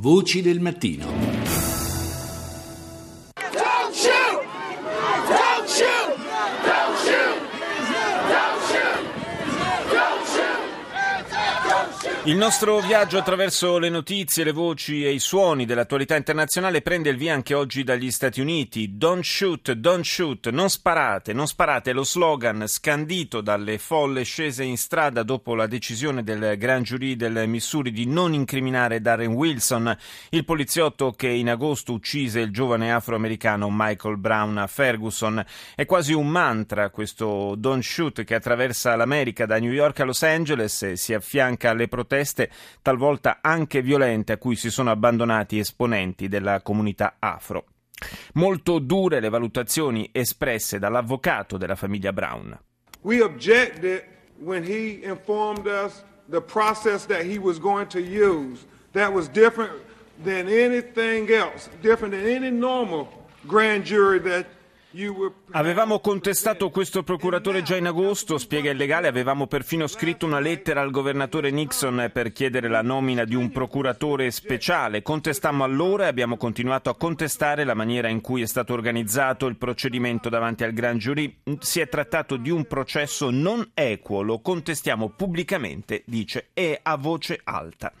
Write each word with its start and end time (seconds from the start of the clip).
Voci 0.00 0.42
del 0.42 0.60
mattino. 0.60 1.37
Il 12.24 12.36
nostro 12.36 12.80
viaggio 12.80 13.16
attraverso 13.16 13.78
le 13.78 13.88
notizie, 13.88 14.44
le 14.44 14.52
voci 14.52 15.02
e 15.04 15.12
i 15.12 15.18
suoni 15.20 15.64
dell'attualità 15.64 16.16
internazionale 16.16 16.82
prende 16.82 17.08
il 17.10 17.16
via 17.16 17.32
anche 17.32 17.54
oggi 17.54 17.84
dagli 17.84 18.10
Stati 18.10 18.40
Uniti. 18.40 18.98
Don't 18.98 19.22
shoot, 19.22 19.72
don't 19.72 20.04
shoot, 20.04 20.50
non 20.50 20.68
sparate, 20.68 21.32
non 21.32 21.46
sparate, 21.46 21.92
lo 21.92 22.02
slogan 22.02 22.66
scandito 22.66 23.40
dalle 23.40 23.78
folle 23.78 24.24
scese 24.24 24.64
in 24.64 24.76
strada 24.76 25.22
dopo 25.22 25.54
la 25.54 25.66
decisione 25.66 26.22
del 26.22 26.58
Grand 26.58 26.84
Jury 26.84 27.16
del 27.16 27.48
Missouri 27.48 27.92
di 27.92 28.04
non 28.04 28.34
incriminare 28.34 29.00
Darren 29.00 29.32
Wilson, 29.32 29.96
il 30.30 30.44
poliziotto 30.44 31.12
che 31.12 31.28
in 31.28 31.48
agosto 31.48 31.92
uccise 31.92 32.40
il 32.40 32.52
giovane 32.52 32.92
afroamericano 32.92 33.68
Michael 33.70 34.18
Brown 34.18 34.58
a 34.58 34.66
Ferguson. 34.66 35.42
È 35.74 35.86
quasi 35.86 36.12
un 36.12 36.26
mantra 36.26 36.90
questo 36.90 37.54
don't 37.56 37.82
shoot 37.82 38.24
che 38.24 38.34
attraversa 38.34 38.96
l'America 38.96 39.46
da 39.46 39.58
New 39.58 39.72
York 39.72 40.00
a 40.00 40.04
Los 40.04 40.22
Angeles 40.24 40.82
e 40.82 40.96
si 40.96 41.14
affianca 41.14 41.70
alle 41.70 41.86
proteste 41.88 42.07
proteste, 42.08 42.50
talvolta 42.80 43.38
anche 43.42 43.82
violente, 43.82 44.32
a 44.32 44.38
cui 44.38 44.56
si 44.56 44.70
sono 44.70 44.90
abbandonati 44.90 45.58
esponenti 45.58 46.26
della 46.26 46.62
comunità 46.62 47.16
afro. 47.18 47.66
Molto 48.34 48.78
dure 48.78 49.20
le 49.20 49.28
valutazioni 49.28 50.08
espresse 50.12 50.78
dall'avvocato 50.78 51.58
della 51.58 51.76
famiglia 51.76 52.12
Brown. 52.12 52.58
We 53.02 53.20
objected 53.20 54.04
when 54.38 54.64
he 54.64 55.00
informed 55.02 55.66
us 55.66 56.02
the 56.30 56.40
process 56.40 57.06
that 57.06 57.22
he 57.22 57.38
was 57.38 57.58
going 57.58 57.88
to 57.88 57.98
use. 57.98 58.64
That 58.92 59.12
was 59.12 59.28
different 59.28 59.72
than 60.22 60.48
anything 60.48 61.30
else, 61.30 61.68
different 61.80 62.14
than 62.14 62.26
any 62.26 62.50
normal 62.50 63.08
grand 63.46 63.84
jury 63.84 64.20
that 64.20 64.46
Avevamo 65.50 66.00
contestato 66.00 66.70
questo 66.70 67.02
procuratore 67.02 67.60
già 67.60 67.76
in 67.76 67.88
agosto, 67.88 68.38
spiega 68.38 68.70
il 68.70 68.78
legale, 68.78 69.06
avevamo 69.06 69.46
perfino 69.46 69.86
scritto 69.86 70.24
una 70.24 70.40
lettera 70.40 70.80
al 70.80 70.90
governatore 70.90 71.50
Nixon 71.50 72.10
per 72.10 72.32
chiedere 72.32 72.68
la 72.68 72.80
nomina 72.80 73.24
di 73.24 73.34
un 73.34 73.52
procuratore 73.52 74.30
speciale. 74.30 75.02
Contestammo 75.02 75.62
allora 75.62 76.04
e 76.04 76.08
abbiamo 76.08 76.38
continuato 76.38 76.88
a 76.88 76.96
contestare 76.96 77.64
la 77.64 77.74
maniera 77.74 78.08
in 78.08 78.22
cui 78.22 78.40
è 78.40 78.46
stato 78.46 78.72
organizzato 78.72 79.44
il 79.44 79.58
procedimento 79.58 80.30
davanti 80.30 80.64
al 80.64 80.72
Grand 80.72 80.98
Jury. 80.98 81.36
Si 81.58 81.80
è 81.80 81.88
trattato 81.90 82.36
di 82.36 82.48
un 82.48 82.64
processo 82.64 83.28
non 83.28 83.72
equo, 83.74 84.22
lo 84.22 84.40
contestiamo 84.40 85.10
pubblicamente, 85.10 86.02
dice, 86.06 86.48
e 86.54 86.80
a 86.82 86.96
voce 86.96 87.38
alta. 87.44 87.92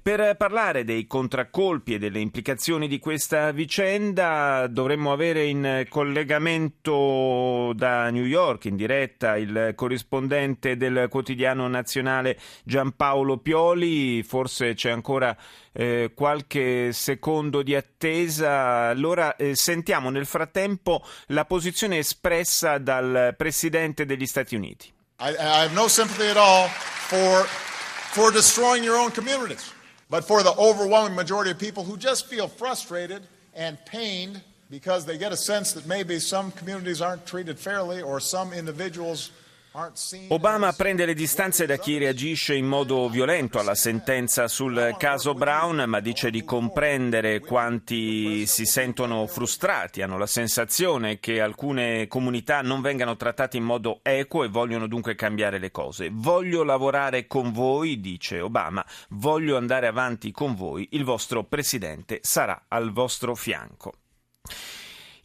Per 0.00 0.36
parlare 0.36 0.84
dei 0.84 1.08
contraccolpi 1.08 1.94
e 1.94 1.98
delle 1.98 2.20
implicazioni 2.20 2.86
di 2.86 3.00
questa 3.00 3.50
vicenda 3.50 4.68
dovremmo 4.68 5.12
avere 5.12 5.44
in 5.44 5.84
collegamento 5.88 6.26
da 6.36 8.10
New 8.10 8.24
York 8.24 8.66
in 8.66 8.76
diretta 8.76 9.36
il 9.36 9.72
corrispondente 9.74 10.76
del 10.76 11.08
quotidiano 11.08 11.66
nazionale 11.68 12.38
Giampaolo 12.64 13.38
Pioli, 13.38 14.22
forse 14.22 14.74
c'è 14.74 14.90
ancora 14.90 15.36
eh, 15.72 16.12
qualche 16.14 16.92
secondo 16.92 17.62
di 17.62 17.74
attesa. 17.74 18.88
Allora 18.88 19.36
eh, 19.36 19.54
sentiamo 19.54 20.10
nel 20.10 20.26
frattempo 20.26 21.04
la 21.28 21.44
posizione 21.44 21.98
espressa 21.98 22.78
dal 22.78 23.34
Presidente 23.36 24.06
degli 24.06 24.26
Stati 24.26 24.54
Uniti. 24.54 24.92
I, 25.20 25.30
I 25.30 25.36
have 25.38 25.74
no 25.74 25.88
sympathy 25.88 26.28
at 26.28 26.36
all 26.36 26.68
for, 26.68 27.44
for 28.12 28.30
destroying 28.30 28.84
your 28.84 28.96
own 28.96 29.10
communities 29.10 29.72
but 30.08 30.24
for 30.24 30.42
the 30.42 30.54
overwhelming 30.56 31.14
majority 31.14 31.50
of 31.50 31.58
people 31.58 31.84
who 31.84 31.96
just 31.96 32.26
feel 32.26 32.48
frustrated 32.48 33.22
and 33.54 33.78
pained 33.84 34.40
because 34.70 35.04
they 35.04 35.16
get 35.16 35.32
a 35.32 35.36
sense 35.36 35.72
that 35.72 35.86
maybe 35.86 36.18
some 36.18 36.50
communities 36.52 37.00
aren't 37.00 37.24
treated 37.26 37.58
fairly 37.58 38.02
or 38.02 38.20
some 38.20 38.52
individuals 38.52 39.30
Obama 40.28 40.72
prende 40.72 41.04
le 41.04 41.14
distanze 41.14 41.64
da 41.64 41.76
chi 41.76 41.98
reagisce 41.98 42.54
in 42.54 42.66
modo 42.66 43.08
violento 43.08 43.60
alla 43.60 43.76
sentenza 43.76 44.48
sul 44.48 44.96
caso 44.98 45.34
Brown, 45.34 45.84
ma 45.86 46.00
dice 46.00 46.30
di 46.30 46.42
comprendere 46.42 47.38
quanti 47.38 48.44
si 48.46 48.64
sentono 48.64 49.26
frustrati, 49.26 50.02
hanno 50.02 50.18
la 50.18 50.26
sensazione 50.26 51.20
che 51.20 51.40
alcune 51.40 52.08
comunità 52.08 52.60
non 52.62 52.80
vengano 52.80 53.14
trattate 53.16 53.56
in 53.56 53.64
modo 53.64 54.00
equo 54.02 54.42
e 54.42 54.48
vogliono 54.48 54.88
dunque 54.88 55.14
cambiare 55.14 55.58
le 55.58 55.70
cose. 55.70 56.08
Voglio 56.10 56.64
lavorare 56.64 57.28
con 57.28 57.52
voi, 57.52 58.00
dice 58.00 58.40
Obama, 58.40 58.84
voglio 59.10 59.56
andare 59.56 59.86
avanti 59.86 60.32
con 60.32 60.56
voi, 60.56 60.88
il 60.92 61.04
vostro 61.04 61.44
presidente 61.44 62.18
sarà 62.22 62.64
al 62.66 62.90
vostro 62.90 63.36
fianco. 63.36 63.92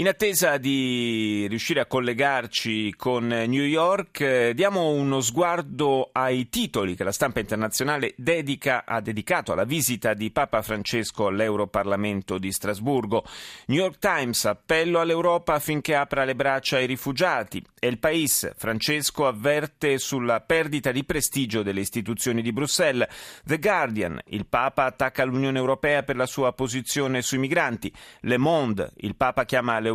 In 0.00 0.08
attesa 0.08 0.56
di 0.56 1.46
riuscire 1.46 1.78
a 1.80 1.84
collegarci 1.84 2.94
con 2.96 3.26
New 3.26 3.64
York, 3.64 4.20
eh, 4.20 4.54
diamo 4.54 4.88
uno 4.92 5.20
sguardo 5.20 6.08
ai 6.10 6.48
titoli 6.48 6.96
che 6.96 7.04
la 7.04 7.12
stampa 7.12 7.40
internazionale 7.40 8.14
dedica, 8.16 8.84
ha 8.86 9.02
dedicato 9.02 9.52
alla 9.52 9.64
visita 9.64 10.14
di 10.14 10.30
Papa 10.30 10.62
Francesco 10.62 11.26
all'Europarlamento 11.26 12.38
di 12.38 12.50
Strasburgo. 12.50 13.26
New 13.66 13.76
York 13.76 13.98
Times, 13.98 14.46
appello 14.46 15.00
all'Europa 15.00 15.52
affinché 15.52 15.94
apra 15.94 16.24
le 16.24 16.34
braccia 16.34 16.78
ai 16.78 16.86
rifugiati. 16.86 17.62
E 17.78 17.86
il 17.86 17.98
País, 17.98 18.50
Francesco 18.56 19.26
avverte 19.26 19.98
sulla 19.98 20.40
perdita 20.40 20.92
di 20.92 21.04
prestigio 21.04 21.62
delle 21.62 21.80
istituzioni 21.80 22.40
di 22.40 22.52
Bruxelles. 22.54 23.06
The 23.44 23.58
Guardian, 23.58 24.18
il 24.28 24.46
Papa 24.46 24.86
attacca 24.86 25.24
l'Unione 25.24 25.58
Europea 25.58 26.02
per 26.04 26.16
la 26.16 26.26
sua 26.26 26.54
posizione 26.54 27.20
sui 27.20 27.36
migranti. 27.36 27.92
Le 28.20 28.38
Monde, 28.38 28.92
il 29.00 29.14
Papa 29.14 29.44
chiama 29.44 29.74
l'Europa 29.74 29.88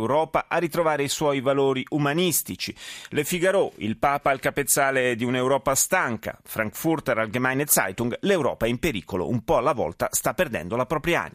a 0.48 0.58
ritrovare 0.58 1.02
i 1.02 1.08
suoi 1.08 1.40
valori 1.40 1.84
umanistici. 1.90 2.74
Le 3.10 3.24
Figaro, 3.24 3.72
il 3.76 3.96
Papa 3.96 4.30
al 4.30 4.40
capezzale 4.40 5.16
di 5.16 5.24
un'Europa 5.24 5.74
stanca. 5.74 6.38
Frankfurter 6.42 7.18
Allgemeine 7.18 7.66
Zeitung, 7.66 8.16
l'Europa 8.20 8.66
in 8.66 8.78
pericolo, 8.78 9.28
un 9.28 9.42
po' 9.42 9.56
alla 9.56 9.72
volta 9.72 10.08
sta 10.10 10.34
perdendo 10.34 10.76
la 10.76 10.86
propria 10.86 11.22
anima. 11.22 11.34